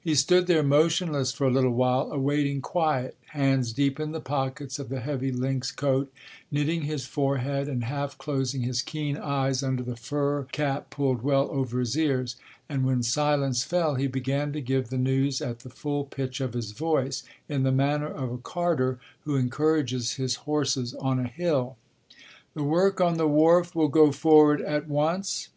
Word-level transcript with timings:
He 0.00 0.14
stood 0.14 0.46
there 0.46 0.62
motionless 0.62 1.32
for 1.32 1.46
a 1.46 1.50
little 1.50 1.74
while, 1.74 2.10
awaiting 2.10 2.62
quiet, 2.62 3.14
hands 3.32 3.74
deep 3.74 4.00
in 4.00 4.12
the 4.12 4.22
pockets 4.22 4.78
of 4.78 4.88
the 4.88 5.00
heavy 5.00 5.30
lynx 5.30 5.70
coat, 5.70 6.10
knitting 6.50 6.84
his 6.84 7.04
forehead 7.04 7.68
and 7.68 7.84
half 7.84 8.16
closing 8.16 8.62
his 8.62 8.80
keen 8.80 9.18
eyes 9.18 9.62
under 9.62 9.82
the 9.82 9.94
fur 9.94 10.44
cap 10.44 10.88
pulled 10.88 11.20
well 11.20 11.50
over 11.50 11.78
his 11.78 11.94
ears; 11.94 12.36
and 12.70 12.86
when 12.86 13.02
silence 13.02 13.64
fell 13.64 13.96
he 13.96 14.06
began 14.06 14.50
to 14.54 14.62
give 14.62 14.88
the 14.88 14.96
news 14.96 15.42
at 15.42 15.58
the 15.58 15.68
full 15.68 16.04
pitch 16.04 16.40
of 16.40 16.54
his 16.54 16.70
voice, 16.72 17.22
in 17.46 17.62
the 17.62 17.70
manner 17.70 18.08
of 18.08 18.32
a 18.32 18.38
carter 18.38 18.98
who 19.24 19.36
encourages 19.36 20.14
his 20.14 20.36
horses 20.48 20.94
on 20.94 21.18
a 21.18 21.28
hill. 21.28 21.76
"The 22.54 22.64
work 22.64 23.02
on 23.02 23.18
the 23.18 23.28
wharf 23.28 23.74
will 23.74 23.88
go 23.88 24.10
forward 24.10 24.62
at 24.62 24.88
once 24.88 25.50